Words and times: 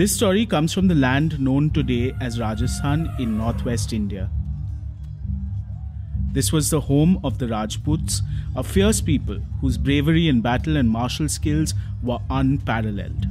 This 0.00 0.16
story 0.16 0.46
comes 0.46 0.72
from 0.72 0.88
the 0.88 0.94
land 0.94 1.38
known 1.38 1.68
today 1.68 2.14
as 2.22 2.40
Rajasthan 2.40 3.14
in 3.18 3.36
northwest 3.36 3.92
India. 3.92 4.30
This 6.32 6.50
was 6.54 6.70
the 6.70 6.80
home 6.80 7.20
of 7.22 7.38
the 7.38 7.46
Rajputs, 7.46 8.22
a 8.56 8.64
fierce 8.64 9.02
people 9.02 9.38
whose 9.60 9.76
bravery 9.76 10.26
in 10.28 10.40
battle 10.40 10.78
and 10.78 10.88
martial 10.88 11.28
skills 11.28 11.74
were 12.02 12.18
unparalleled. 12.30 13.26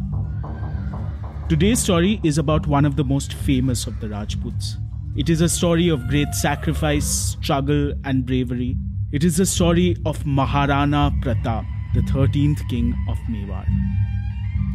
Today's 1.49 1.79
story 1.79 2.21
is 2.23 2.37
about 2.37 2.67
one 2.67 2.85
of 2.85 2.97
the 2.97 3.03
most 3.03 3.33
famous 3.33 3.87
of 3.87 3.99
the 3.99 4.09
Rajputs. 4.09 4.77
It 5.15 5.27
is 5.27 5.41
a 5.41 5.49
story 5.49 5.89
of 5.89 6.07
great 6.07 6.35
sacrifice, 6.35 7.35
struggle, 7.41 7.93
and 8.03 8.27
bravery. 8.27 8.77
It 9.11 9.23
is 9.23 9.37
the 9.37 9.47
story 9.47 9.97
of 10.05 10.23
Maharana 10.23 11.19
Pratap, 11.23 11.65
the 11.95 12.01
13th 12.01 12.69
king 12.69 12.93
of 13.09 13.17
Mewar. 13.27 13.65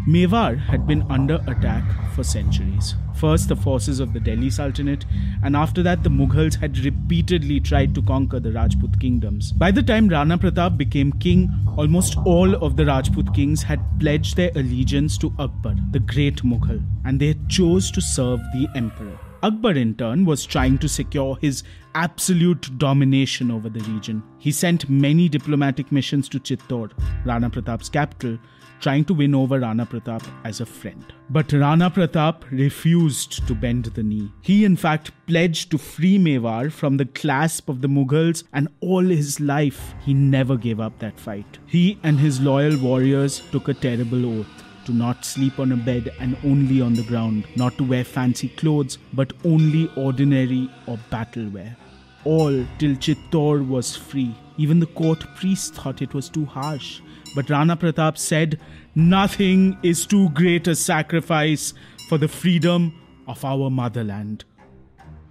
Mewar 0.06 0.58
had 0.58 0.86
been 0.86 1.02
under 1.10 1.42
attack 1.46 1.82
for 2.14 2.22
centuries. 2.22 2.94
First, 3.14 3.48
the 3.48 3.56
forces 3.56 4.00
of 4.00 4.12
the 4.12 4.20
Delhi 4.20 4.50
Sultanate, 4.50 5.06
and 5.42 5.56
after 5.56 5.82
that, 5.82 6.02
the 6.02 6.10
Mughals 6.10 6.60
had 6.60 6.76
repeatedly 6.78 7.58
tried 7.58 7.94
to 7.94 8.02
conquer 8.02 8.38
the 8.38 8.52
Rajput 8.52 9.00
kingdoms. 9.00 9.52
By 9.52 9.70
the 9.70 9.82
time 9.82 10.08
Rana 10.08 10.36
Pratap 10.36 10.76
became 10.76 11.10
king, 11.12 11.50
almost 11.78 12.18
all 12.26 12.54
of 12.56 12.76
the 12.76 12.84
Rajput 12.84 13.34
kings 13.34 13.62
had 13.62 13.80
pledged 13.98 14.36
their 14.36 14.50
allegiance 14.56 15.16
to 15.18 15.32
Akbar, 15.38 15.74
the 15.92 16.00
great 16.00 16.42
Mughal, 16.42 16.82
and 17.06 17.18
they 17.18 17.34
chose 17.48 17.90
to 17.92 18.02
serve 18.02 18.40
the 18.52 18.68
emperor. 18.74 19.18
Akbar, 19.42 19.72
in 19.72 19.94
turn, 19.94 20.26
was 20.26 20.44
trying 20.44 20.76
to 20.78 20.88
secure 20.88 21.36
his 21.40 21.64
absolute 21.94 22.78
domination 22.78 23.50
over 23.50 23.70
the 23.70 23.80
region. 23.90 24.22
He 24.38 24.52
sent 24.52 24.90
many 24.90 25.28
diplomatic 25.28 25.92
missions 25.92 26.28
to 26.30 26.40
Chittor, 26.40 26.90
Rana 27.24 27.48
Pratap's 27.48 27.88
capital, 27.88 28.38
trying 28.80 29.04
to 29.06 29.14
win 29.14 29.34
over 29.34 29.60
Rana 29.60 29.86
Pratap 29.86 30.22
as 30.44 30.60
a 30.60 30.66
friend. 30.66 31.04
But 31.30 31.52
Rana 31.52 31.90
Pratap 31.90 32.42
refused 32.50 33.46
to 33.46 33.54
bend 33.54 33.86
the 33.86 34.02
knee. 34.02 34.30
He, 34.42 34.64
in 34.64 34.76
fact, 34.76 35.10
pledged 35.26 35.70
to 35.70 35.78
free 35.78 36.18
Mewar 36.18 36.70
from 36.70 36.96
the 36.96 37.06
clasp 37.06 37.68
of 37.68 37.80
the 37.80 37.88
Mughals, 37.88 38.44
and 38.52 38.68
all 38.80 39.04
his 39.04 39.40
life 39.40 39.94
he 40.04 40.12
never 40.12 40.56
gave 40.56 40.80
up 40.80 40.98
that 40.98 41.18
fight. 41.18 41.58
He 41.66 41.98
and 42.02 42.18
his 42.18 42.40
loyal 42.40 42.78
warriors 42.78 43.42
took 43.50 43.68
a 43.68 43.74
terrible 43.74 44.40
oath 44.40 44.64
to 44.84 44.92
not 44.92 45.24
sleep 45.24 45.58
on 45.58 45.72
a 45.72 45.76
bed 45.76 46.12
and 46.20 46.36
only 46.44 46.80
on 46.82 46.94
the 46.94 47.04
ground, 47.04 47.46
not 47.56 47.78
to 47.78 47.84
wear 47.84 48.04
fancy 48.04 48.48
clothes, 48.48 48.98
but 49.14 49.32
only 49.44 49.90
ordinary 49.96 50.70
or 50.86 50.98
battle 51.10 51.48
wear. 51.48 51.76
All 52.24 52.64
till 52.78 52.96
Chittor 52.96 53.66
was 53.66 53.96
free. 53.96 54.34
Even 54.56 54.80
the 54.80 54.86
court 54.86 55.24
priest 55.36 55.74
thought 55.74 56.00
it 56.00 56.14
was 56.14 56.28
too 56.28 56.44
harsh. 56.46 57.00
But 57.34 57.50
Rana 57.50 57.76
Pratap 57.76 58.16
said, 58.16 58.60
Nothing 58.94 59.76
is 59.82 60.06
too 60.06 60.30
great 60.30 60.66
a 60.68 60.74
sacrifice 60.74 61.74
for 62.08 62.16
the 62.16 62.28
freedom 62.28 62.94
of 63.26 63.44
our 63.44 63.68
motherland. 63.68 64.44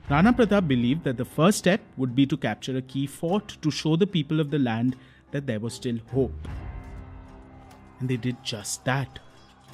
Rana 0.10 0.34
Pratap 0.34 0.68
believed 0.68 1.06
that 1.06 1.18
the 1.18 1.26
first 1.26 1.60
step 1.60 1.82
would 1.96 2.14
be 2.14 2.26
to 2.26 2.36
capture 2.36 2.76
a 2.78 2.82
key 2.82 3.08
fort 3.08 3.58
to 3.62 3.72
show 3.72 3.96
the 3.96 4.06
people 4.06 4.40
of 4.40 4.52
the 4.52 4.60
land 4.60 4.96
that 5.32 5.48
there 5.48 5.60
was 5.60 5.74
still 5.74 5.98
hope. 6.12 6.48
And 8.00 8.10
they 8.10 8.18
did 8.18 8.44
just 8.44 8.84
that. 8.86 9.20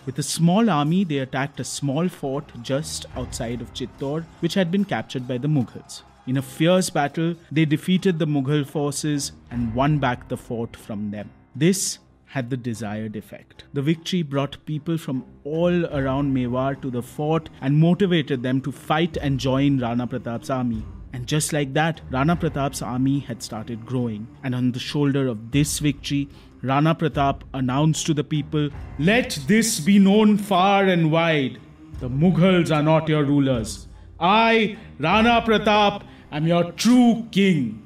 With 0.06 0.20
a 0.20 0.24
small 0.24 0.70
army, 0.70 1.04
they 1.04 1.18
attacked 1.18 1.60
a 1.60 1.64
small 1.64 2.08
fort 2.08 2.46
just 2.62 3.06
outside 3.16 3.60
of 3.62 3.74
Chittor, 3.74 4.24
which 4.40 4.54
had 4.54 4.72
been 4.72 4.86
captured 4.86 5.28
by 5.28 5.38
the 5.38 5.48
Mughals. 5.48 6.04
In 6.30 6.38
a 6.38 6.44
fierce 6.44 6.92
battle, 6.92 7.34
they 7.52 7.66
defeated 7.66 8.20
the 8.20 8.28
Mughal 8.28 8.64
forces 8.64 9.32
and 9.50 9.74
won 9.74 9.98
back 9.98 10.30
the 10.30 10.38
fort 10.38 10.76
from 10.76 11.10
them. 11.10 11.32
This 11.56 11.98
had 12.28 12.52
the 12.52 12.56
desired 12.56 13.16
effect. 13.16 13.64
The 13.74 13.82
victory 13.82 14.22
brought 14.22 14.64
people 14.68 15.00
from 15.00 15.26
all 15.44 15.88
around 15.88 16.32
Mewar 16.36 16.80
to 16.84 16.92
the 16.92 17.02
fort 17.02 17.50
and 17.62 17.80
motivated 17.80 18.44
them 18.44 18.62
to 18.62 18.72
fight 18.72 19.18
and 19.18 19.40
join 19.40 19.80
Rana 19.80 20.06
Pratap's 20.06 20.52
army. 20.52 20.86
And 21.14 21.26
just 21.26 21.52
like 21.52 21.74
that, 21.74 22.02
Rana 22.12 22.36
Pratap's 22.36 22.84
army 22.84 23.22
had 23.22 23.42
started 23.42 23.84
growing. 23.84 24.28
And 24.44 24.54
on 24.54 24.72
the 24.72 24.80
shoulder 24.80 25.28
of 25.28 25.50
this 25.50 25.80
victory, 25.80 26.30
Rana 26.62 26.94
Pratap 26.94 27.42
announced 27.56 28.06
to 28.06 28.14
the 28.14 28.24
people, 28.24 28.70
Let 29.00 29.40
this 29.48 29.80
be 29.80 29.98
known 29.98 30.38
far 30.38 30.84
and 30.84 31.12
wide. 31.12 31.58
The 32.02 32.10
Mughals 32.10 32.70
are 32.70 32.84
not 32.84 33.10
your 33.10 33.24
rulers. 33.24 33.88
I, 34.20 34.78
Rana 35.00 35.42
Pratap, 35.48 36.04
am 36.32 36.48
your 36.48 36.72
true 36.72 37.28
king. 37.32 37.86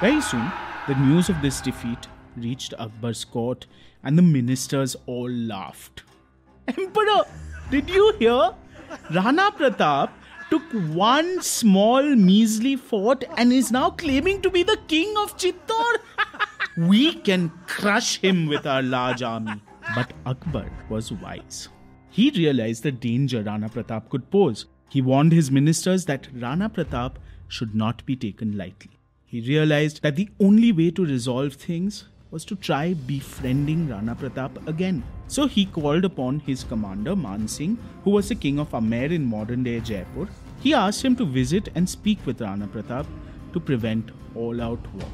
Very 0.00 0.20
soon, 0.20 0.50
the 0.88 0.94
news 0.96 1.28
of 1.28 1.40
this 1.42 1.60
defeat 1.60 2.08
reached 2.36 2.74
Akbar's 2.78 3.24
court, 3.24 3.66
and 4.02 4.18
the 4.18 4.22
ministers 4.22 4.96
all 5.06 5.30
laughed. 5.30 6.02
Emperor, 6.66 7.24
did 7.70 7.88
you 7.88 8.12
hear? 8.18 8.52
Rana 9.14 9.50
Pratap 9.52 10.10
took 10.50 10.62
one 10.94 11.40
small 11.40 12.02
measly 12.02 12.76
fort 12.76 13.24
and 13.36 13.52
is 13.52 13.70
now 13.70 13.90
claiming 13.90 14.42
to 14.42 14.50
be 14.50 14.62
the 14.62 14.78
king 14.88 15.14
of 15.16 15.36
Chittor. 15.36 15.98
we 16.76 17.14
can 17.14 17.50
crush 17.66 18.18
him 18.18 18.46
with 18.46 18.66
our 18.66 18.82
large 18.82 19.22
army. 19.22 19.62
But 19.94 20.12
Akbar 20.26 20.70
was 20.88 21.12
wise. 21.12 21.68
He 22.10 22.30
realized 22.30 22.82
the 22.82 22.92
danger 22.92 23.42
Rana 23.42 23.68
Pratap 23.68 24.08
could 24.10 24.30
pose. 24.30 24.66
He 24.92 25.00
warned 25.00 25.32
his 25.32 25.50
ministers 25.50 26.04
that 26.04 26.28
Rana 26.38 26.68
Pratap 26.68 27.12
should 27.48 27.74
not 27.74 28.04
be 28.04 28.14
taken 28.14 28.58
lightly. 28.58 28.90
He 29.24 29.40
realized 29.40 30.02
that 30.02 30.16
the 30.16 30.28
only 30.38 30.70
way 30.70 30.90
to 30.90 31.06
resolve 31.06 31.54
things 31.54 32.04
was 32.30 32.44
to 32.44 32.56
try 32.56 32.92
befriending 32.92 33.88
Rana 33.88 34.14
Pratap 34.14 34.68
again. 34.68 35.02
So 35.28 35.46
he 35.46 35.64
called 35.64 36.04
upon 36.04 36.40
his 36.40 36.64
commander 36.64 37.16
Man 37.16 37.48
Singh, 37.48 37.78
who 38.04 38.10
was 38.10 38.28
the 38.28 38.34
king 38.34 38.58
of 38.58 38.74
Amer 38.74 39.06
in 39.06 39.24
modern 39.24 39.62
day 39.62 39.80
Jaipur. 39.80 40.28
He 40.60 40.74
asked 40.74 41.02
him 41.02 41.16
to 41.16 41.24
visit 41.24 41.70
and 41.74 41.88
speak 41.88 42.26
with 42.26 42.42
Rana 42.42 42.66
Pratap 42.66 43.06
to 43.54 43.60
prevent 43.60 44.10
all 44.34 44.60
out 44.60 44.92
war. 44.92 45.08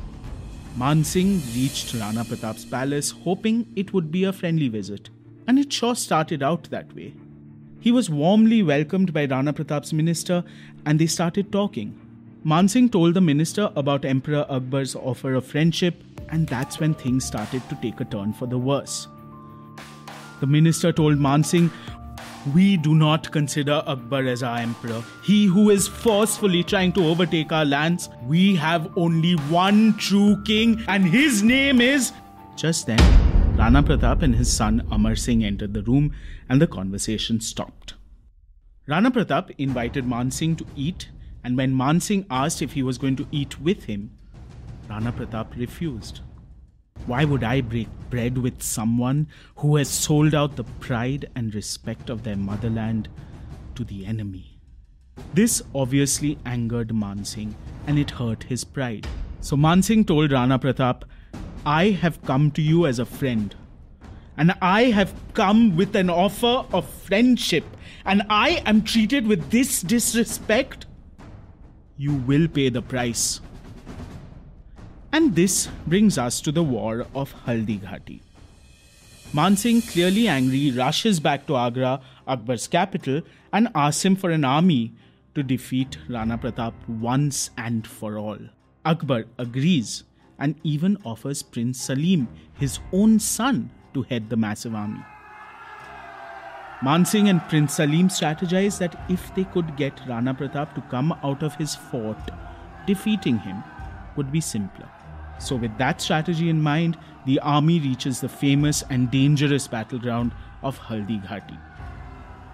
Man 0.76 1.04
Singh 1.04 1.40
reached 1.54 1.94
Rana 1.94 2.24
Pratap's 2.24 2.64
palace 2.64 3.12
hoping 3.12 3.64
it 3.76 3.92
would 3.92 4.10
be 4.10 4.24
a 4.24 4.32
friendly 4.32 4.66
visit. 4.66 5.10
And 5.46 5.56
it 5.56 5.72
sure 5.72 5.94
started 5.94 6.42
out 6.42 6.68
that 6.70 6.92
way. 6.96 7.14
He 7.80 7.92
was 7.92 8.10
warmly 8.10 8.62
welcomed 8.62 9.12
by 9.12 9.26
Rana 9.26 9.52
Pratap's 9.52 9.92
minister 9.92 10.44
and 10.84 10.98
they 10.98 11.06
started 11.06 11.52
talking. 11.52 11.98
Mansingh 12.44 12.90
told 12.90 13.14
the 13.14 13.20
minister 13.20 13.70
about 13.76 14.04
Emperor 14.04 14.46
Akbar's 14.48 14.94
offer 14.94 15.34
of 15.34 15.44
friendship, 15.44 16.02
and 16.30 16.46
that's 16.46 16.78
when 16.78 16.94
things 16.94 17.24
started 17.24 17.62
to 17.68 17.74
take 17.76 18.00
a 18.00 18.04
turn 18.04 18.32
for 18.32 18.46
the 18.46 18.56
worse. 18.56 19.08
The 20.40 20.46
minister 20.46 20.92
told 20.92 21.18
Mansingh, 21.18 21.70
We 22.54 22.76
do 22.76 22.94
not 22.94 23.30
consider 23.32 23.82
Akbar 23.86 24.24
as 24.24 24.42
our 24.42 24.58
emperor. 24.58 25.02
He 25.24 25.46
who 25.46 25.70
is 25.70 25.88
forcefully 25.88 26.62
trying 26.62 26.92
to 26.92 27.04
overtake 27.06 27.50
our 27.52 27.64
lands. 27.64 28.08
We 28.26 28.54
have 28.56 28.96
only 28.96 29.32
one 29.50 29.96
true 29.98 30.40
king, 30.44 30.82
and 30.88 31.04
his 31.04 31.42
name 31.42 31.80
is. 31.80 32.12
Just 32.56 32.86
then, 32.86 33.27
Rana 33.58 33.82
Pratap 33.82 34.22
and 34.22 34.36
his 34.36 34.50
son 34.50 34.86
Amar 34.90 35.16
Singh 35.16 35.44
entered 35.44 35.74
the 35.74 35.82
room, 35.82 36.14
and 36.48 36.62
the 36.62 36.66
conversation 36.66 37.40
stopped. 37.40 37.94
Rana 38.86 39.10
Pratap 39.10 39.50
invited 39.58 40.06
Mansingh 40.06 40.56
to 40.56 40.66
eat 40.74 41.08
and 41.44 41.56
when 41.56 41.74
Mansingh 41.74 42.26
asked 42.30 42.62
if 42.62 42.72
he 42.72 42.82
was 42.82 42.98
going 42.98 43.16
to 43.16 43.26
eat 43.30 43.60
with 43.60 43.84
him, 43.84 44.10
Rana 44.88 45.12
Pratap 45.12 45.56
refused. 45.56 46.20
Why 47.06 47.24
would 47.24 47.44
I 47.44 47.60
break 47.60 47.88
bread 48.10 48.36
with 48.36 48.62
someone 48.62 49.28
who 49.56 49.76
has 49.76 49.88
sold 49.88 50.34
out 50.34 50.56
the 50.56 50.64
pride 50.64 51.30
and 51.34 51.54
respect 51.54 52.10
of 52.10 52.22
their 52.22 52.36
motherland 52.36 53.08
to 53.76 53.84
the 53.84 54.04
enemy? 54.04 54.58
This 55.34 55.62
obviously 55.74 56.38
angered 56.44 56.88
Mansingh 56.88 57.54
and 57.86 57.98
it 57.98 58.10
hurt 58.10 58.42
his 58.44 58.64
pride. 58.64 59.06
So 59.40 59.56
Mansingh 59.56 60.06
told 60.06 60.32
Rana 60.32 60.58
Pratap, 60.58 61.02
I 61.68 61.90
have 61.90 62.22
come 62.22 62.50
to 62.52 62.62
you 62.62 62.86
as 62.86 62.98
a 62.98 63.04
friend. 63.04 63.54
And 64.38 64.54
I 64.62 64.84
have 64.84 65.12
come 65.34 65.76
with 65.76 65.94
an 65.96 66.08
offer 66.08 66.64
of 66.72 66.88
friendship. 66.88 67.64
And 68.06 68.22
I 68.30 68.62
am 68.64 68.80
treated 68.82 69.26
with 69.26 69.50
this 69.50 69.82
disrespect 69.82 70.86
you 71.98 72.14
will 72.14 72.48
pay 72.48 72.70
the 72.70 72.80
price. 72.80 73.42
And 75.12 75.34
this 75.34 75.68
brings 75.86 76.16
us 76.16 76.40
to 76.42 76.52
the 76.52 76.62
war 76.62 77.06
of 77.14 77.34
Haldi 77.44 77.80
Ghati. 77.80 78.20
Mansingh, 79.34 79.86
clearly 79.92 80.26
angry, 80.26 80.70
rushes 80.70 81.20
back 81.20 81.46
to 81.48 81.56
Agra, 81.56 82.00
Akbar's 82.26 82.66
capital, 82.66 83.20
and 83.52 83.68
asks 83.74 84.06
him 84.06 84.16
for 84.16 84.30
an 84.30 84.44
army 84.44 84.94
to 85.34 85.42
defeat 85.42 85.98
Rana 86.08 86.38
Pratap 86.38 86.72
once 86.88 87.50
and 87.58 87.86
for 87.86 88.16
all. 88.16 88.38
Akbar 88.86 89.24
agrees 89.36 90.04
and 90.38 90.54
even 90.62 90.96
offers 91.04 91.42
Prince 91.42 91.80
Salim, 91.80 92.28
his 92.54 92.78
own 92.92 93.18
son, 93.18 93.70
to 93.94 94.02
head 94.02 94.30
the 94.30 94.36
massive 94.36 94.74
army. 94.74 95.04
Mansingh 96.80 97.28
and 97.28 97.42
Prince 97.48 97.74
Salim 97.74 98.08
strategized 98.08 98.78
that 98.78 99.00
if 99.08 99.34
they 99.34 99.44
could 99.44 99.76
get 99.76 100.00
Rana 100.06 100.32
Pratap 100.32 100.74
to 100.74 100.80
come 100.82 101.12
out 101.24 101.42
of 101.42 101.56
his 101.56 101.74
fort, 101.74 102.30
defeating 102.86 103.38
him 103.38 103.64
would 104.16 104.30
be 104.30 104.40
simpler. 104.40 104.88
So, 105.40 105.56
with 105.56 105.76
that 105.78 106.00
strategy 106.00 106.48
in 106.48 106.62
mind, 106.62 106.96
the 107.26 107.40
army 107.40 107.80
reaches 107.80 108.20
the 108.20 108.28
famous 108.28 108.82
and 108.90 109.10
dangerous 109.10 109.66
battleground 109.66 110.32
of 110.62 110.78
Haldi 110.78 111.24
Ghati. 111.26 111.58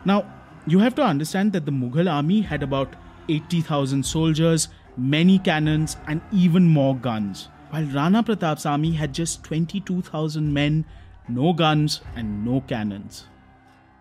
Now, 0.04 0.24
you 0.66 0.78
have 0.78 0.94
to 0.94 1.02
understand 1.02 1.52
that 1.52 1.66
the 1.66 1.72
Mughal 1.72 2.10
army 2.10 2.40
had 2.40 2.62
about 2.62 2.94
80,000 3.28 4.04
soldiers, 4.04 4.68
many 4.96 5.38
cannons, 5.38 5.96
and 6.06 6.20
even 6.32 6.64
more 6.64 6.96
guns, 6.96 7.48
while 7.74 7.86
Rana 7.86 8.22
Pratap's 8.22 8.66
army 8.66 8.92
had 8.92 9.12
just 9.12 9.42
22,000 9.42 10.54
men, 10.54 10.84
no 11.28 11.52
guns, 11.52 12.02
and 12.14 12.44
no 12.44 12.60
cannons. 12.60 13.24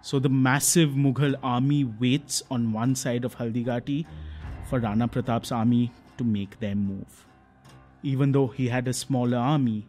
So 0.03 0.19
the 0.19 0.29
massive 0.29 0.91
Mughal 0.91 1.33
army 1.41 1.83
waits 1.83 2.43
on 2.51 2.71
one 2.71 2.93
side 2.93 3.25
of 3.25 3.35
Haldi 3.35 3.65
Ghati 3.65 4.05
for 4.69 4.79
Rana 4.79 5.07
Pratap's 5.07 5.51
army 5.51 5.91
to 6.19 6.23
make 6.23 6.59
their 6.59 6.75
move. 6.75 7.25
Even 8.03 8.31
though 8.31 8.45
he 8.45 8.67
had 8.67 8.87
a 8.87 8.93
smaller 8.93 9.37
army, 9.37 9.87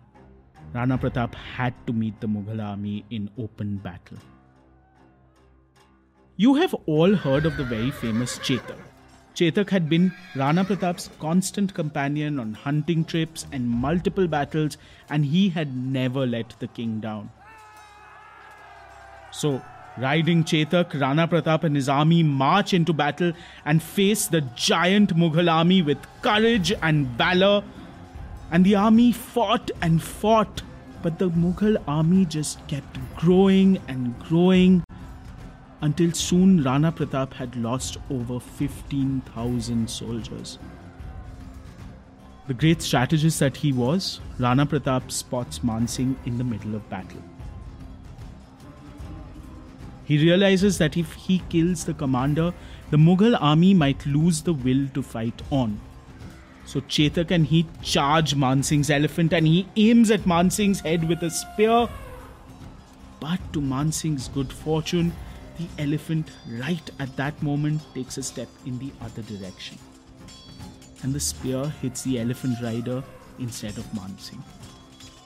Rana 0.72 0.96
Pratap 0.96 1.34
had 1.34 1.74
to 1.86 1.92
meet 1.92 2.18
the 2.22 2.26
Mughal 2.26 2.64
army 2.64 3.04
in 3.10 3.28
open 3.38 3.76
battle. 3.76 4.16
You 6.36 6.54
have 6.54 6.72
all 6.86 7.14
heard 7.14 7.44
of 7.44 7.58
the 7.58 7.64
very 7.64 7.90
famous 7.90 8.38
Chetak. 8.38 8.93
Chetak 9.34 9.70
had 9.70 9.88
been 9.88 10.12
Rana 10.36 10.64
Pratap's 10.64 11.10
constant 11.18 11.74
companion 11.74 12.38
on 12.38 12.54
hunting 12.54 13.04
trips 13.04 13.46
and 13.50 13.68
multiple 13.68 14.28
battles, 14.28 14.78
and 15.10 15.24
he 15.24 15.48
had 15.48 15.76
never 15.76 16.24
let 16.24 16.54
the 16.60 16.68
king 16.68 17.00
down. 17.00 17.30
So, 19.32 19.60
riding 19.98 20.44
Chetak, 20.44 21.00
Rana 21.00 21.26
Pratap 21.26 21.64
and 21.64 21.74
his 21.74 21.88
army 21.88 22.22
march 22.22 22.72
into 22.72 22.92
battle 22.92 23.32
and 23.64 23.82
face 23.82 24.28
the 24.28 24.42
giant 24.54 25.16
Mughal 25.16 25.50
army 25.50 25.82
with 25.82 25.98
courage 26.22 26.72
and 26.82 27.08
valor. 27.18 27.64
And 28.52 28.64
the 28.64 28.76
army 28.76 29.10
fought 29.10 29.72
and 29.82 30.00
fought, 30.00 30.62
but 31.02 31.18
the 31.18 31.30
Mughal 31.30 31.82
army 31.88 32.24
just 32.24 32.64
kept 32.68 32.98
growing 33.16 33.80
and 33.88 34.16
growing 34.20 34.84
until 35.84 36.12
soon 36.12 36.64
Rana 36.64 36.90
Pratap 36.90 37.34
had 37.34 37.54
lost 37.56 37.98
over 38.10 38.40
15,000 38.40 39.90
soldiers. 39.90 40.58
The 42.46 42.54
great 42.54 42.80
strategist 42.80 43.38
that 43.40 43.58
he 43.58 43.70
was, 43.70 44.20
Rana 44.38 44.64
Pratap 44.64 45.12
spots 45.12 45.58
Mansingh 45.58 46.16
in 46.24 46.38
the 46.38 46.44
middle 46.44 46.74
of 46.74 46.88
battle. 46.88 47.22
He 50.04 50.16
realizes 50.16 50.78
that 50.78 50.96
if 50.96 51.12
he 51.12 51.42
kills 51.50 51.84
the 51.84 51.92
commander, 51.92 52.54
the 52.90 52.96
Mughal 52.96 53.36
army 53.38 53.74
might 53.74 54.06
lose 54.06 54.40
the 54.40 54.54
will 54.54 54.88
to 54.94 55.02
fight 55.02 55.42
on. 55.50 55.78
So 56.64 56.80
Chetak 56.80 57.30
and 57.30 57.46
he 57.46 57.66
charge 57.82 58.34
Mansingh's 58.34 58.88
elephant 58.88 59.34
and 59.34 59.46
he 59.46 59.68
aims 59.76 60.10
at 60.10 60.22
Mansingh's 60.22 60.80
head 60.80 61.06
with 61.06 61.22
a 61.22 61.30
spear. 61.30 61.88
But 63.20 63.40
to 63.52 63.60
Mansingh's 63.60 64.28
good 64.28 64.50
fortune, 64.50 65.12
the 65.56 65.68
elephant, 65.82 66.28
right 66.48 66.90
at 66.98 67.16
that 67.16 67.40
moment, 67.42 67.82
takes 67.94 68.18
a 68.18 68.22
step 68.22 68.48
in 68.66 68.78
the 68.78 68.92
other 69.00 69.22
direction. 69.22 69.78
And 71.02 71.12
the 71.12 71.20
spear 71.20 71.64
hits 71.82 72.02
the 72.02 72.20
elephant 72.20 72.56
rider 72.62 73.02
instead 73.38 73.76
of 73.78 73.84
Mansingh. 73.92 74.42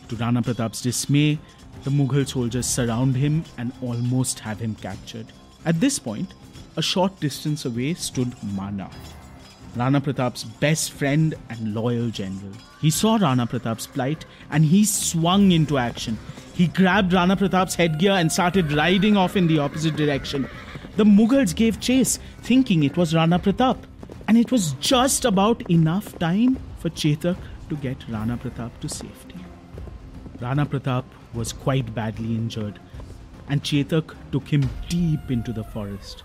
To 0.08 0.16
Rana 0.16 0.42
Pratap's 0.42 0.82
dismay, 0.82 1.38
the 1.84 1.90
Mughal 1.90 2.26
soldiers 2.26 2.66
surround 2.66 3.14
him 3.14 3.44
and 3.58 3.72
almost 3.82 4.40
have 4.40 4.58
him 4.58 4.74
captured. 4.74 5.26
At 5.64 5.80
this 5.80 5.98
point, 5.98 6.34
a 6.76 6.82
short 6.82 7.18
distance 7.20 7.64
away 7.64 7.94
stood 7.94 8.32
Mana, 8.42 8.90
Rana 9.76 10.00
Pratap's 10.00 10.44
best 10.44 10.92
friend 10.92 11.34
and 11.50 11.74
loyal 11.74 12.10
general. 12.10 12.52
He 12.80 12.90
saw 12.90 13.16
Rana 13.16 13.46
Pratap's 13.46 13.86
plight 13.86 14.24
and 14.50 14.64
he 14.64 14.84
swung 14.84 15.52
into 15.52 15.78
action. 15.78 16.18
He 16.54 16.66
grabbed 16.66 17.12
Rana 17.12 17.36
Pratap's 17.36 17.74
headgear 17.74 18.12
and 18.12 18.32
started 18.32 18.72
riding 18.72 19.16
off 19.16 19.36
in 19.36 19.46
the 19.46 19.58
opposite 19.58 19.96
direction. 19.96 20.48
The 20.96 21.04
Mughals 21.04 21.54
gave 21.54 21.80
chase, 21.80 22.18
thinking 22.42 22.82
it 22.82 22.96
was 22.96 23.14
Rana 23.14 23.38
Pratap. 23.38 23.78
And 24.26 24.36
it 24.36 24.50
was 24.50 24.72
just 24.80 25.24
about 25.24 25.70
enough 25.70 26.18
time 26.18 26.58
for 26.78 26.90
Chetak 26.90 27.36
to 27.68 27.76
get 27.76 28.08
Rana 28.08 28.36
Pratap 28.36 28.70
to 28.80 28.88
safety. 28.88 29.36
Rana 30.40 30.66
Pratap 30.66 31.04
was 31.34 31.52
quite 31.52 31.94
badly 31.94 32.34
injured, 32.34 32.80
and 33.48 33.62
Chetak 33.62 34.14
took 34.32 34.48
him 34.48 34.68
deep 34.88 35.30
into 35.30 35.52
the 35.52 35.64
forest. 35.64 36.24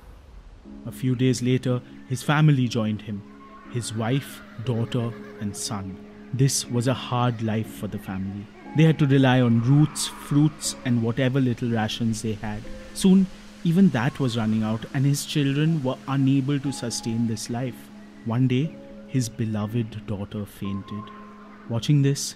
A 0.86 0.92
few 0.92 1.16
days 1.16 1.42
later, 1.42 1.82
his 2.08 2.24
family 2.24 2.68
joined 2.68 3.04
him 3.04 3.22
his 3.74 3.94
wife, 3.94 4.42
daughter, 4.66 5.12
and 5.42 5.56
son. 5.56 5.98
This 6.34 6.66
was 6.70 6.88
a 6.88 6.94
hard 6.94 7.42
life 7.42 7.68
for 7.68 7.88
the 7.88 7.98
family. 7.98 8.46
They 8.76 8.84
had 8.84 9.00
to 9.00 9.08
rely 9.08 9.42
on 9.42 9.62
roots, 9.62 10.08
fruits, 10.08 10.76
and 10.86 11.04
whatever 11.04 11.40
little 11.40 11.70
rations 11.70 12.22
they 12.22 12.34
had. 12.34 12.62
Soon, 12.94 13.26
even 13.64 13.90
that 13.90 14.20
was 14.20 14.38
running 14.38 14.64
out, 14.64 14.86
and 14.94 15.06
his 15.06 15.26
children 15.26 15.84
were 15.84 15.98
unable 16.08 16.60
to 16.60 16.72
sustain 16.72 17.28
this 17.28 17.50
life. 17.50 17.90
One 18.26 18.48
day, 18.48 18.76
his 19.08 19.30
beloved 19.30 20.06
daughter 20.08 20.46
fainted. 20.46 21.04
Watching 21.70 22.02
this, 22.02 22.36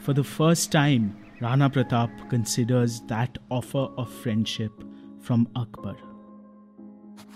for 0.00 0.12
the 0.12 0.24
first 0.24 0.70
time, 0.72 1.16
Rana 1.40 1.68
Pratap 1.68 2.30
considers 2.30 3.00
that 3.02 3.38
offer 3.50 3.88
of 3.98 4.12
friendship 4.12 4.72
from 5.20 5.48
Akbar. 5.56 5.96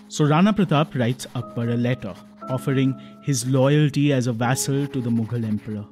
So 0.09 0.25
Rana 0.25 0.53
Pratap 0.53 0.99
writes 0.99 1.27
Akbar 1.35 1.69
a 1.71 1.77
letter 1.77 2.15
offering 2.51 2.95
his 3.23 3.47
loyalty 3.47 4.13
as 4.13 4.27
a 4.27 4.33
vassal 4.33 4.87
to 4.89 5.01
the 5.01 5.11
Mughal 5.11 5.45
emperor. 5.45 5.87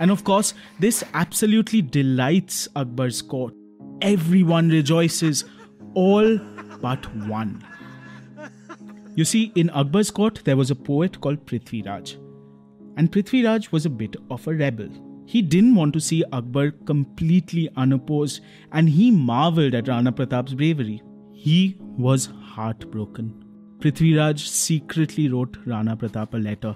And 0.00 0.10
of 0.10 0.22
course, 0.22 0.54
this 0.78 1.02
absolutely 1.14 1.82
delights 1.82 2.68
Akbar's 2.76 3.20
court. 3.20 3.54
Everyone 4.00 4.68
rejoices, 4.68 5.44
all 5.94 6.38
but 6.80 7.04
one. 7.26 7.64
You 9.16 9.24
see, 9.24 9.50
in 9.56 9.70
Akbar's 9.70 10.12
court, 10.12 10.42
there 10.44 10.56
was 10.56 10.70
a 10.70 10.76
poet 10.76 11.20
called 11.20 11.44
Prithviraj. 11.44 12.16
And 12.96 13.10
Prithviraj 13.10 13.72
was 13.72 13.86
a 13.86 13.90
bit 13.90 14.14
of 14.30 14.46
a 14.46 14.54
rebel. 14.54 14.88
He 15.26 15.42
didn't 15.42 15.74
want 15.74 15.92
to 15.94 16.00
see 16.00 16.24
Akbar 16.32 16.70
completely 16.86 17.68
unopposed, 17.76 18.40
and 18.72 18.88
he 18.88 19.10
marveled 19.10 19.74
at 19.74 19.88
Rana 19.88 20.12
Pratap's 20.12 20.54
bravery. 20.54 21.02
He 21.32 21.76
was 21.80 22.26
heartbroken. 22.40 23.44
Prithviraj 23.80 24.40
secretly 24.40 25.28
wrote 25.28 25.56
Rana 25.64 25.96
Pratap 25.96 26.34
a 26.34 26.36
letter. 26.36 26.74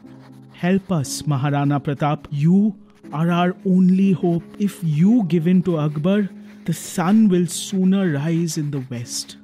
Help 0.52 0.92
us, 0.92 1.22
Maharana 1.22 1.82
Pratap. 1.82 2.26
You 2.30 2.76
are 3.12 3.28
our 3.28 3.56
only 3.66 4.12
hope. 4.12 4.44
If 4.60 4.78
you 4.84 5.24
give 5.24 5.48
in 5.48 5.64
to 5.64 5.78
Akbar, 5.78 6.28
the 6.64 6.72
sun 6.72 7.28
will 7.28 7.48
sooner 7.48 8.12
rise 8.12 8.56
in 8.56 8.70
the 8.70 8.84
west. 8.88 9.36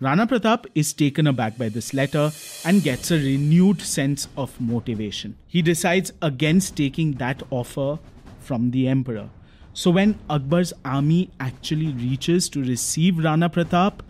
Rana 0.00 0.26
Pratap 0.26 0.66
is 0.74 0.92
taken 0.92 1.28
aback 1.28 1.56
by 1.56 1.68
this 1.68 1.94
letter 1.94 2.32
and 2.64 2.82
gets 2.82 3.12
a 3.12 3.18
renewed 3.18 3.80
sense 3.80 4.26
of 4.36 4.60
motivation. 4.60 5.36
He 5.46 5.62
decides 5.62 6.12
against 6.22 6.76
taking 6.76 7.12
that 7.12 7.40
offer 7.50 8.00
from 8.40 8.72
the 8.72 8.88
emperor. 8.88 9.30
So 9.74 9.92
when 9.92 10.18
Akbar's 10.28 10.72
army 10.84 11.30
actually 11.38 11.92
reaches 11.92 12.48
to 12.48 12.64
receive 12.64 13.18
Rana 13.18 13.48
Pratap, 13.48 14.00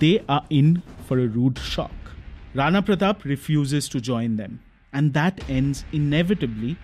they 0.00 0.24
are 0.28 0.44
in 0.50 0.82
for 1.06 1.20
a 1.20 1.28
rude 1.28 1.58
shock. 1.58 1.92
Rana 2.52 2.82
Pratap 2.82 3.24
refuses 3.24 3.88
to 3.90 4.00
join 4.00 4.36
them, 4.36 4.60
and 4.92 5.12
that 5.14 5.48
ends 5.48 5.84
inevitably 5.92 6.76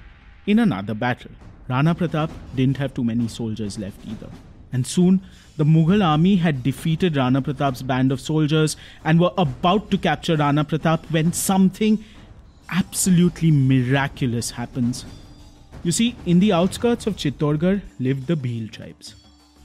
in 0.46 0.60
another 0.60 0.94
battle. 0.94 1.32
Rana 1.68 1.94
Pratap 1.94 2.30
didn't 2.54 2.76
have 2.76 2.94
too 2.94 3.02
many 3.02 3.26
soldiers 3.26 3.76
left 3.78 3.98
either. 4.06 4.30
And 4.72 4.86
soon, 4.86 5.22
the 5.56 5.64
Mughal 5.64 6.04
army 6.04 6.36
had 6.36 6.62
defeated 6.62 7.16
Rana 7.16 7.42
Pratap's 7.42 7.82
band 7.82 8.12
of 8.12 8.20
soldiers 8.20 8.76
and 9.04 9.18
were 9.18 9.32
about 9.36 9.90
to 9.90 9.98
capture 9.98 10.36
Rana 10.36 10.64
Pratap 10.64 11.10
when 11.10 11.32
something 11.32 12.04
absolutely 12.70 13.50
miraculous 13.50 14.50
happens. 14.50 15.04
You 15.82 15.92
see, 15.92 16.14
in 16.26 16.38
the 16.38 16.52
outskirts 16.52 17.06
of 17.06 17.16
Chittorgarh 17.16 17.80
lived 17.98 18.28
the 18.28 18.36
Bhil 18.36 18.70
tribes. 18.70 19.14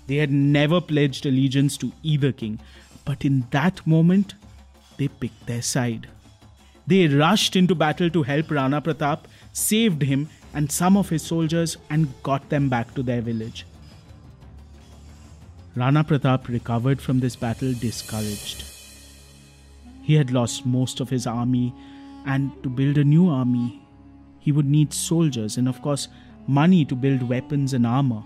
They 0.07 0.15
had 0.15 0.31
never 0.31 0.81
pledged 0.81 1.25
allegiance 1.25 1.77
to 1.77 1.91
either 2.01 2.31
king, 2.31 2.59
but 3.05 3.23
in 3.23 3.45
that 3.51 3.85
moment, 3.85 4.33
they 4.97 5.07
picked 5.07 5.45
their 5.45 5.61
side. 5.61 6.07
They 6.87 7.07
rushed 7.07 7.55
into 7.55 7.75
battle 7.75 8.09
to 8.09 8.23
help 8.23 8.51
Rana 8.51 8.81
Pratap, 8.81 9.19
saved 9.53 10.01
him 10.01 10.29
and 10.53 10.71
some 10.71 10.97
of 10.97 11.09
his 11.09 11.21
soldiers, 11.21 11.77
and 11.89 12.13
got 12.23 12.49
them 12.49 12.67
back 12.69 12.93
to 12.95 13.03
their 13.03 13.21
village. 13.21 13.65
Rana 15.75 16.03
Pratap 16.03 16.49
recovered 16.49 17.01
from 17.01 17.19
this 17.19 17.37
battle 17.37 17.73
discouraged. 17.73 18.65
He 20.01 20.15
had 20.15 20.31
lost 20.31 20.65
most 20.65 20.99
of 20.99 21.09
his 21.09 21.25
army, 21.25 21.73
and 22.25 22.51
to 22.63 22.69
build 22.69 22.97
a 22.97 23.03
new 23.03 23.29
army, 23.29 23.81
he 24.39 24.51
would 24.51 24.65
need 24.65 24.91
soldiers 24.91 25.57
and, 25.57 25.69
of 25.69 25.81
course, 25.81 26.09
money 26.47 26.83
to 26.85 26.95
build 26.95 27.23
weapons 27.23 27.73
and 27.73 27.87
armor. 27.87 28.23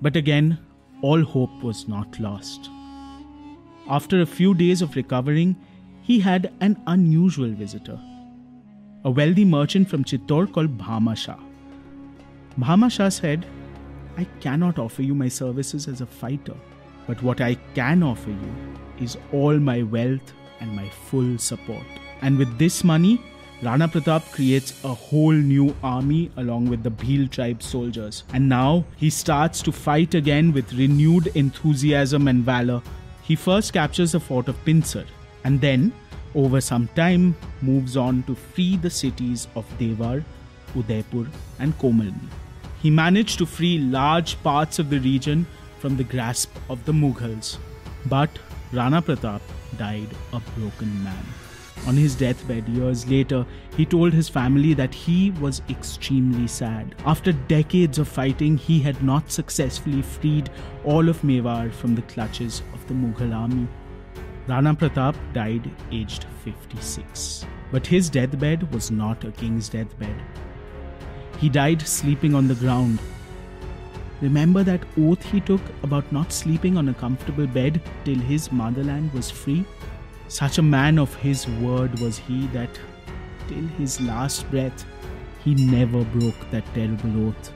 But 0.00 0.16
again, 0.16 0.58
all 1.02 1.22
hope 1.22 1.62
was 1.62 1.86
not 1.86 2.18
lost. 2.18 2.68
After 3.88 4.20
a 4.20 4.26
few 4.26 4.54
days 4.54 4.80
of 4.80 4.94
recovering, 4.94 5.56
he 6.02 6.20
had 6.20 6.52
an 6.60 6.80
unusual 6.86 7.50
visitor. 7.50 7.98
A 9.04 9.10
wealthy 9.10 9.44
merchant 9.44 9.90
from 9.90 10.04
Chittor 10.04 10.52
called 10.52 10.78
Bhama 10.78 11.16
Shah. 11.16 11.38
Bhama 12.56 12.90
Shah 12.90 13.08
said, 13.08 13.44
I 14.16 14.24
cannot 14.40 14.78
offer 14.78 15.02
you 15.02 15.14
my 15.14 15.28
services 15.28 15.88
as 15.88 16.00
a 16.00 16.06
fighter, 16.06 16.54
But 17.06 17.22
what 17.22 17.40
I 17.40 17.54
can 17.74 18.02
offer 18.02 18.30
you 18.30 18.54
is 19.00 19.16
all 19.32 19.58
my 19.58 19.82
wealth 19.82 20.32
and 20.60 20.74
my 20.74 20.88
full 20.88 21.38
support. 21.38 21.84
And 22.20 22.38
with 22.38 22.58
this 22.58 22.84
money, 22.84 23.20
Rana 23.62 23.88
Pratap 23.88 24.30
creates 24.32 24.72
a 24.84 24.94
whole 24.94 25.32
new 25.32 25.74
army 25.82 26.30
along 26.36 26.68
with 26.68 26.82
the 26.82 26.90
Bhil 26.90 27.30
tribe 27.30 27.62
soldiers. 27.62 28.24
And 28.32 28.48
now 28.48 28.84
he 28.96 29.10
starts 29.10 29.62
to 29.62 29.72
fight 29.72 30.14
again 30.14 30.52
with 30.52 30.72
renewed 30.72 31.28
enthusiasm 31.34 32.28
and 32.28 32.44
valor. 32.44 32.82
He 33.22 33.36
first 33.36 33.72
captures 33.72 34.12
the 34.12 34.20
fort 34.20 34.48
of 34.48 34.62
Pinsar 34.64 35.06
and 35.44 35.60
then, 35.60 35.92
over 36.34 36.60
some 36.60 36.88
time, 36.88 37.36
moves 37.60 37.96
on 37.96 38.22
to 38.24 38.34
free 38.34 38.76
the 38.76 38.90
cities 38.90 39.48
of 39.54 39.66
Dewar, 39.78 40.24
Udaipur, 40.74 41.26
and 41.58 41.78
Komalni. 41.78 42.28
He 42.82 42.90
managed 42.90 43.38
to 43.38 43.46
free 43.46 43.78
large 43.78 44.42
parts 44.42 44.78
of 44.78 44.90
the 44.90 44.98
region 45.00 45.46
from 45.78 45.96
the 45.96 46.04
grasp 46.04 46.50
of 46.68 46.84
the 46.84 46.92
Mughals. 46.92 47.58
But 48.06 48.30
Rana 48.72 49.02
Pratap 49.02 49.40
died 49.76 50.08
a 50.32 50.40
broken 50.58 51.04
man. 51.04 51.24
On 51.86 51.96
his 51.96 52.14
deathbed 52.14 52.68
years 52.68 53.08
later, 53.08 53.44
he 53.76 53.84
told 53.84 54.12
his 54.12 54.28
family 54.28 54.72
that 54.74 54.94
he 54.94 55.32
was 55.32 55.62
extremely 55.68 56.46
sad. 56.46 56.94
After 57.04 57.32
decades 57.32 57.98
of 57.98 58.06
fighting, 58.06 58.56
he 58.56 58.78
had 58.78 59.02
not 59.02 59.32
successfully 59.32 60.02
freed 60.02 60.48
all 60.84 61.08
of 61.08 61.20
Mewar 61.22 61.72
from 61.72 61.96
the 61.96 62.02
clutches 62.02 62.62
of 62.72 62.86
the 62.86 62.94
Mughal 62.94 63.34
army. 63.34 63.66
Rana 64.46 64.74
Pratap 64.74 65.16
died 65.32 65.68
aged 65.90 66.24
56. 66.44 67.46
But 67.72 67.86
his 67.86 68.08
deathbed 68.08 68.72
was 68.72 68.90
not 68.90 69.24
a 69.24 69.32
king's 69.32 69.68
deathbed. 69.68 70.22
He 71.38 71.48
died 71.48 71.82
sleeping 71.82 72.34
on 72.34 72.46
the 72.46 72.54
ground. 72.54 73.00
Remember 74.20 74.62
that 74.62 74.84
oath 74.96 75.24
he 75.32 75.40
took 75.40 75.60
about 75.82 76.12
not 76.12 76.32
sleeping 76.32 76.76
on 76.76 76.88
a 76.88 76.94
comfortable 76.94 77.48
bed 77.48 77.80
till 78.04 78.18
his 78.18 78.52
motherland 78.52 79.12
was 79.12 79.30
free? 79.30 79.64
Such 80.32 80.56
a 80.56 80.62
man 80.62 80.98
of 80.98 81.14
his 81.16 81.46
word 81.46 82.00
was 82.00 82.16
he 82.16 82.46
that 82.54 82.70
till 83.48 83.66
his 83.78 84.00
last 84.00 84.50
breath 84.50 84.82
he 85.44 85.54
never 85.54 86.04
broke 86.04 86.50
that 86.50 86.64
terrible 86.74 87.28
oath. 87.28 87.52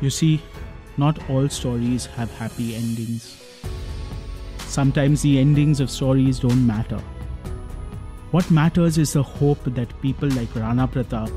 You 0.00 0.08
see, 0.08 0.40
not 0.96 1.18
all 1.28 1.48
stories 1.48 2.06
have 2.06 2.30
happy 2.34 2.76
endings. 2.76 3.42
Sometimes 4.58 5.22
the 5.22 5.40
endings 5.40 5.80
of 5.80 5.90
stories 5.90 6.38
don't 6.38 6.64
matter. 6.64 7.02
What 8.30 8.48
matters 8.52 8.98
is 8.98 9.14
the 9.14 9.22
hope 9.24 9.64
that 9.64 10.00
people 10.00 10.28
like 10.28 10.54
Rana 10.54 10.86
Pratap 10.86 11.32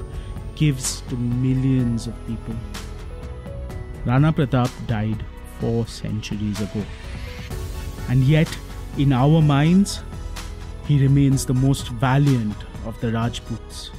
gives 0.56 1.02
to 1.10 1.16
millions 1.16 2.06
of 2.06 2.14
people. 2.28 2.56
Rana 4.06 4.32
Pratap 4.32 4.70
died 4.86 5.26
four 5.60 5.88
centuries 5.88 6.62
ago. 6.62 6.86
And 8.08 8.24
yet, 8.24 8.56
in 8.98 9.12
our 9.12 9.42
minds, 9.42 10.02
he 10.88 11.02
remains 11.02 11.46
the 11.46 11.54
most 11.54 11.90
valiant 11.90 12.56
of 12.86 13.00
the 13.02 13.12
Rajputs. 13.12 13.92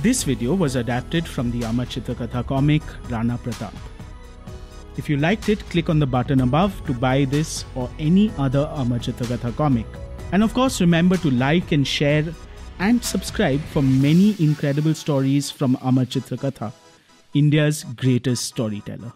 This 0.00 0.22
video 0.22 0.54
was 0.54 0.76
adapted 0.76 1.26
from 1.26 1.50
the 1.50 1.64
Amar 1.64 1.86
comic 2.44 2.82
Rana 3.10 3.38
Pratap. 3.42 3.74
If 4.96 5.10
you 5.10 5.16
liked 5.16 5.48
it, 5.48 5.68
click 5.70 5.90
on 5.90 5.98
the 5.98 6.06
button 6.06 6.40
above 6.40 6.84
to 6.86 6.94
buy 6.94 7.24
this 7.24 7.64
or 7.74 7.90
any 7.98 8.32
other 8.38 8.70
Amar 8.72 9.00
comic. 9.56 9.86
And 10.32 10.42
of 10.42 10.54
course, 10.54 10.80
remember 10.80 11.16
to 11.18 11.30
like 11.30 11.72
and 11.72 11.86
share 11.86 12.24
and 12.78 13.02
subscribe 13.02 13.60
for 13.60 13.82
many 13.82 14.36
incredible 14.38 14.94
stories 14.94 15.50
from 15.50 15.76
Amar 15.82 16.04
Chitrakatha, 16.04 16.72
India's 17.34 17.84
greatest 17.84 18.44
storyteller. 18.44 19.12